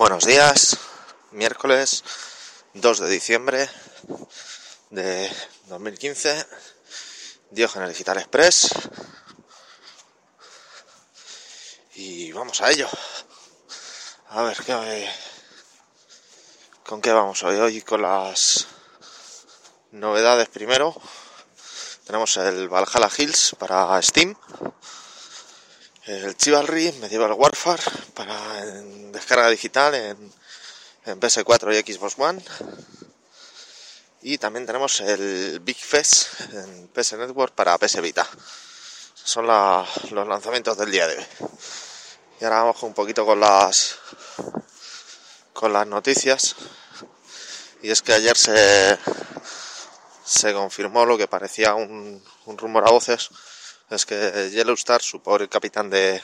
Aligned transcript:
Buenos 0.00 0.24
días, 0.24 0.78
miércoles 1.30 2.02
2 2.72 3.00
de 3.00 3.08
diciembre 3.10 3.68
de 4.88 5.30
2015, 5.66 6.46
Diógenes 7.50 7.90
Digital 7.90 8.16
Express. 8.16 8.70
Y 11.96 12.32
vamos 12.32 12.62
a 12.62 12.70
ello. 12.70 12.88
A 14.30 14.40
ver 14.40 14.56
qué 14.64 15.06
con 16.86 17.02
qué 17.02 17.12
vamos 17.12 17.42
hoy. 17.42 17.56
Hoy 17.56 17.82
con 17.82 18.00
las 18.00 18.68
novedades 19.90 20.48
primero. 20.48 20.98
Tenemos 22.06 22.38
el 22.38 22.70
Valhalla 22.70 23.10
Hills 23.18 23.54
para 23.58 24.00
Steam 24.00 24.34
el 26.10 26.36
Chivalry 26.36 26.90
Medieval 27.00 27.34
Warfare 27.34 27.82
para 28.14 28.64
descarga 29.12 29.48
digital 29.48 29.94
en, 29.94 30.32
PS4 31.20 31.72
y 31.72 31.92
Xbox 31.92 32.14
One. 32.18 32.44
Y 34.22 34.38
también 34.38 34.66
tenemos 34.66 35.00
el 35.00 35.60
Big 35.60 35.76
Fest 35.76 36.40
en 36.52 36.88
PS 36.88 37.12
Network 37.12 37.54
para 37.54 37.78
PS 37.78 38.00
Vita. 38.02 38.28
Son 39.14 39.46
los 39.46 40.28
lanzamientos 40.28 40.76
del 40.76 40.90
día 40.90 41.06
de 41.06 41.16
hoy. 41.16 41.26
Y 42.40 42.44
ahora 42.44 42.62
vamos 42.62 42.82
un 42.82 42.92
poquito 42.92 43.24
con 43.24 43.38
las 43.38 43.96
con 45.52 45.72
las 45.72 45.86
noticias. 45.86 46.56
Y 47.82 47.90
es 47.90 48.02
que 48.02 48.14
ayer 48.14 48.36
se, 48.36 48.98
se 50.24 50.52
confirmó 50.52 51.06
lo 51.06 51.16
que 51.16 51.28
parecía 51.28 51.74
un 51.74 52.22
rumor 52.58 52.86
a 52.86 52.90
voces 52.90 53.30
es 53.90 54.06
que 54.06 54.50
Yellowstar, 54.50 55.02
su 55.02 55.20
pobre 55.20 55.48
capitán 55.48 55.90
de, 55.90 56.22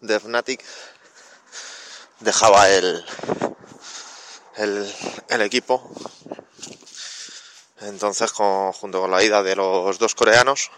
Fnatic, 0.00 0.64
dejaba 2.20 2.68
el, 2.70 3.04
el, 4.56 5.42
equipo. 5.42 5.90
Entonces, 7.80 8.30
junto 8.30 9.00
con 9.00 9.10
la 9.10 9.22
ida 9.22 9.42
de 9.42 9.56
los 9.56 9.98
dos 9.98 10.14
coreanos, 10.14 10.70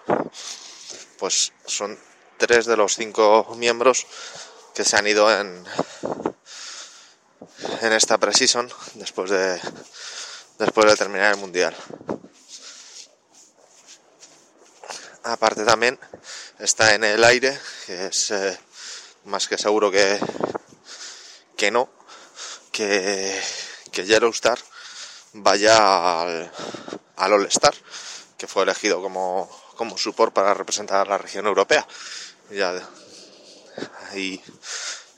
pues 1.18 1.52
son 1.66 1.98
tres 2.38 2.64
de 2.64 2.76
los 2.76 2.94
cinco 2.94 3.54
miembros 3.58 4.06
que 4.74 4.84
se 4.84 4.96
han 4.96 5.06
ido 5.06 5.30
en, 5.30 5.64
en 7.82 7.92
esta 7.92 8.16
preseason 8.16 8.70
después 8.94 9.30
de, 9.30 9.60
después 10.58 10.86
de 10.86 10.96
terminar 10.96 11.34
el 11.34 11.40
mundial. 11.40 11.76
Aparte 15.24 15.64
también 15.64 15.98
está 16.58 16.94
en 16.94 17.04
el 17.04 17.22
aire, 17.24 17.58
que 17.86 18.06
es 18.06 18.30
eh, 18.30 18.58
más 19.24 19.48
que 19.48 19.58
seguro 19.58 19.90
que, 19.90 20.18
que 21.56 21.70
no, 21.70 21.90
que, 22.72 23.40
que 23.92 24.02
Star 24.32 24.58
vaya 25.32 26.22
al, 26.22 26.50
al 27.16 27.32
All 27.32 27.46
Star, 27.46 27.74
que 28.36 28.46
fue 28.46 28.62
elegido 28.62 29.02
como, 29.02 29.48
como 29.76 29.98
support 29.98 30.32
para 30.32 30.54
representar 30.54 31.06
a 31.06 31.10
la 31.10 31.18
región 31.18 31.46
europea. 31.46 31.86
Ya 32.50 32.72
ahí 34.10 34.42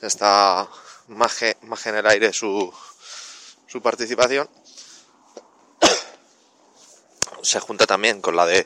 está 0.00 0.69
más, 1.08 1.39
más 1.62 1.86
en 1.86 1.97
el 1.97 2.06
aire 2.06 2.33
su, 2.33 2.73
su 3.67 3.80
participación. 3.80 4.48
Se 7.42 7.61
junta 7.61 7.86
también 7.86 8.20
con 8.20 8.36
la 8.36 8.47
de 8.47 8.64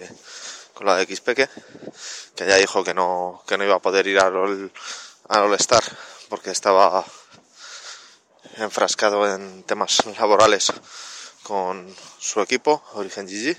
con 0.77 0.87
la 0.87 0.97
de 0.97 1.07
Xpeque, 1.07 1.49
que 2.35 2.47
ya 2.47 2.57
dijo 2.57 2.85
que 2.85 2.93
no, 2.93 3.43
que 3.47 3.57
no 3.57 3.65
iba 3.65 3.77
a 3.77 3.81
poder 3.81 4.07
ir 4.07 4.21
al 4.21 4.37
All, 4.37 4.73
al 5.29 5.55
Star 5.55 5.83
porque 6.29 6.51
estaba 6.51 7.03
enfrascado 8.59 9.35
en 9.35 9.63
temas 9.63 10.05
laborales 10.19 10.71
con 11.43 11.95
su 12.19 12.43
equipo, 12.43 12.85
Origen 12.93 13.27
GG. 13.27 13.57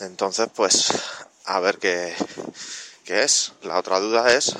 Entonces, 0.00 0.48
pues, 0.52 0.88
a 1.44 1.60
ver 1.60 1.78
qué, 1.78 2.12
qué 3.04 3.22
es. 3.22 3.52
La 3.62 3.78
otra 3.78 4.00
duda 4.00 4.32
es 4.32 4.56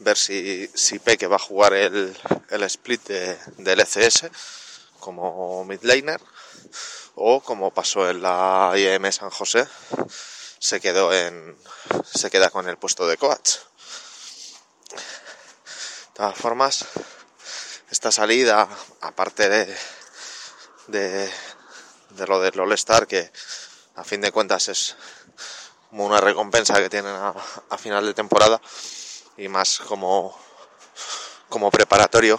ver 0.00 0.18
si, 0.18 0.68
si 0.74 0.98
Peque 0.98 1.28
va 1.28 1.36
a 1.36 1.46
jugar 1.46 1.72
el, 1.72 2.14
el 2.50 2.62
split 2.64 3.06
de, 3.06 3.38
del 3.56 3.80
ECS 3.80 4.26
como 5.00 5.64
midlaner 5.64 6.20
o 7.14 7.40
como 7.40 7.70
pasó 7.72 8.08
en 8.08 8.20
la 8.20 8.72
IEM 8.76 9.10
San 9.12 9.30
José 9.30 9.66
se 10.62 10.80
quedó 10.80 11.12
en 11.12 11.58
se 12.04 12.30
queda 12.30 12.48
con 12.48 12.68
el 12.68 12.76
puesto 12.76 13.08
de 13.08 13.16
coach. 13.16 13.56
De 14.88 16.14
todas 16.14 16.38
formas, 16.38 16.84
esta 17.90 18.12
salida, 18.12 18.68
aparte 19.00 19.48
de, 19.48 19.76
de, 20.86 21.32
de 22.10 22.26
lo 22.28 22.38
del 22.38 22.60
All-Star, 22.60 23.08
que 23.08 23.32
a 23.96 24.04
fin 24.04 24.20
de 24.20 24.30
cuentas 24.30 24.68
es 24.68 24.94
como 25.90 26.06
una 26.06 26.20
recompensa 26.20 26.78
que 26.78 26.88
tienen 26.88 27.12
a, 27.12 27.34
a 27.68 27.76
final 27.76 28.06
de 28.06 28.14
temporada 28.14 28.60
y 29.36 29.48
más 29.48 29.80
como, 29.80 30.38
como 31.48 31.72
preparatorio, 31.72 32.38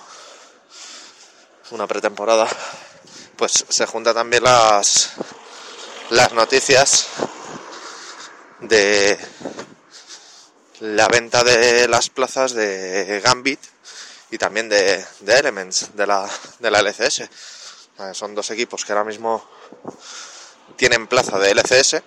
una 1.72 1.88
pretemporada, 1.88 2.48
pues 3.36 3.66
se 3.68 3.86
junta 3.86 4.14
también 4.14 4.46
las, 4.46 5.12
las 6.10 6.32
noticias 6.32 7.10
de 8.64 9.18
la 10.80 11.08
venta 11.08 11.44
de 11.44 11.88
las 11.88 12.10
plazas 12.10 12.54
de 12.54 13.22
Gambit 13.24 13.60
y 14.34 14.38
también 14.40 14.68
de, 14.68 15.06
Elements 15.28 15.96
de 15.96 16.08
la, 16.08 16.28
de 16.58 16.72
la 16.72 16.80
LCS. 16.80 17.30
Son 18.14 18.34
dos 18.34 18.50
equipos 18.50 18.84
que 18.84 18.92
ahora 18.92 19.04
mismo 19.04 19.48
tienen 20.76 21.06
plaza 21.06 21.38
de 21.38 21.52
LCS 21.52 22.02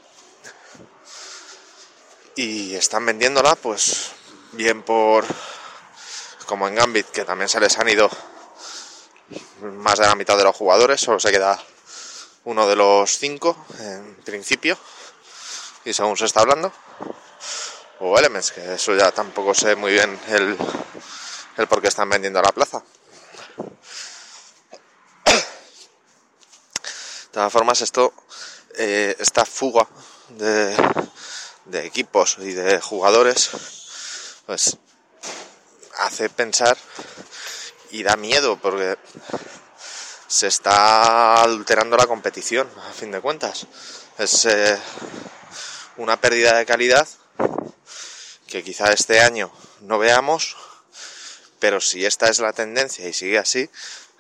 y 2.35 2.75
están 2.75 3.07
vendiéndola 3.07 3.55
pues 3.55 4.11
bien 4.53 4.83
por 4.83 5.25
como 6.47 6.67
en 6.67 6.75
Gambit 6.75 7.07
que 7.07 7.25
también 7.25 7.49
se 7.49 7.61
les 7.61 7.79
han 7.79 7.89
ido 7.89 8.11
más 9.61 9.99
de 9.99 10.07
la 10.07 10.17
mitad 10.17 10.37
de 10.37 10.45
los 10.45 10.57
jugadores, 10.57 11.01
solo 11.01 11.21
se 11.21 11.31
queda 11.31 11.63
uno 12.45 12.67
de 12.67 12.77
los 12.77 13.19
cinco 13.19 13.57
en 13.79 14.17
principio 14.25 14.77
y 15.87 15.95
según 15.95 16.17
se 16.17 16.25
está 16.25 16.41
hablando, 16.41 16.73
o 18.01 18.19
Elements, 18.19 18.51
que 18.51 18.75
eso 18.75 18.97
ya 18.97 19.13
tampoco 19.13 19.55
sé 19.55 19.77
muy 19.77 19.93
bien 19.93 20.19
el, 20.29 20.59
el 21.57 21.69
por 21.69 21.81
qué 21.81 21.87
están 21.87 22.11
vendiendo 22.11 22.43
la 22.43 22.51
plaza. 22.51 22.83
De 25.25 25.33
todas 27.31 27.53
formas, 27.53 27.81
esto, 27.83 28.13
eh, 28.77 29.15
esta 29.21 29.45
fuga 29.45 29.87
de, 30.31 30.75
de 31.67 31.87
equipos 31.87 32.39
y 32.41 32.53
de 32.53 32.81
jugadores, 32.81 33.51
pues 34.45 34.77
hace 35.99 36.29
pensar 36.31 36.77
y 37.91 38.03
da 38.03 38.17
miedo 38.17 38.59
porque 38.61 38.99
se 40.27 40.49
está 40.49 41.43
alterando 41.43 41.97
la 41.97 42.09
competición, 42.09 42.69
a 42.89 42.93
fin 42.93 43.13
de 43.13 43.21
cuentas. 43.21 43.69
Es, 44.19 44.47
eh, 44.47 44.77
una 45.97 46.21
pérdida 46.21 46.57
de 46.57 46.67
calidad 46.67 47.09
que 48.47 48.63
quizá 48.63 48.93
este 48.93 49.21
año 49.21 49.51
no 49.81 49.99
veamos, 49.99 50.57
pero 51.59 51.81
si 51.81 52.05
esta 52.05 52.29
es 52.29 52.39
la 52.39 52.53
tendencia 52.53 53.09
y 53.09 53.13
sigue 53.13 53.39
así, 53.39 53.69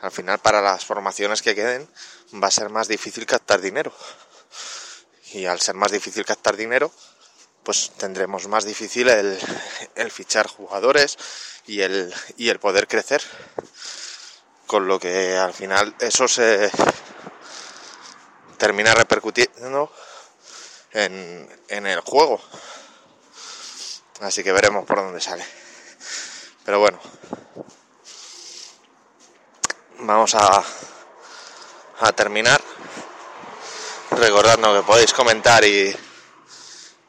al 0.00 0.10
final 0.10 0.38
para 0.38 0.60
las 0.60 0.84
formaciones 0.84 1.42
que 1.42 1.54
queden 1.54 1.88
va 2.42 2.48
a 2.48 2.50
ser 2.50 2.70
más 2.70 2.88
difícil 2.88 3.26
captar 3.26 3.60
dinero. 3.60 3.92
Y 5.32 5.46
al 5.46 5.60
ser 5.60 5.74
más 5.74 5.92
difícil 5.92 6.24
captar 6.24 6.56
dinero, 6.56 6.92
pues 7.62 7.90
tendremos 7.98 8.46
más 8.48 8.64
difícil 8.64 9.08
el, 9.08 10.10
fichar 10.10 10.46
jugadores 10.46 11.18
y 11.66 11.80
el, 11.80 12.14
y 12.36 12.48
el 12.48 12.58
poder 12.58 12.88
crecer. 12.88 13.22
Con 14.66 14.88
lo 14.88 14.98
que 14.98 15.36
al 15.36 15.52
final 15.52 15.94
eso 16.00 16.26
se 16.26 16.70
termina 18.56 18.94
repercutiendo 18.94 19.92
en, 20.92 21.48
el 21.68 22.00
juego. 22.00 22.40
Así 24.20 24.42
que 24.42 24.52
veremos 24.52 24.86
por 24.86 24.96
dónde 24.96 25.20
sale. 25.20 25.44
Pero 26.64 26.80
bueno, 26.80 26.98
vamos 29.98 30.34
a, 30.34 30.64
a 32.00 32.12
terminar 32.12 32.60
recordando 34.10 34.74
que 34.74 34.86
podéis 34.86 35.12
comentar 35.12 35.64
y, 35.64 35.94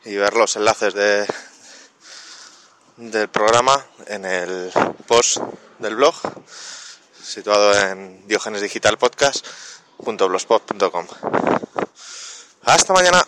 y 0.06 0.16
ver 0.16 0.36
los 0.36 0.56
enlaces 0.56 0.94
de, 0.94 1.26
del 2.98 3.30
programa 3.30 3.86
en 4.08 4.26
el 4.26 4.72
post 5.06 5.38
del 5.80 5.96
blog 5.96 6.16
situado 7.22 7.80
en 7.80 8.28
diogenesdigitalpodcast.blogspot.com. 8.28 11.08
Hasta 12.68 12.92
mañana. 12.94 13.24